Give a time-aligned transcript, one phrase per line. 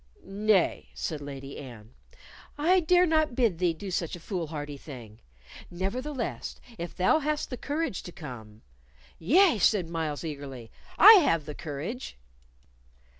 [0.25, 1.93] "Nay," said Lady Anne,
[2.57, 5.19] "I dare not bid thee do such a foolhardy thing.
[5.69, 8.63] Nevertheless, if thou hast the courage to come"
[9.19, 12.17] "Yea," said Myles, eagerly, "I have the courage."